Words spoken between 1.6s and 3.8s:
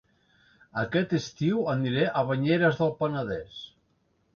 aniré a Banyeres del Penedès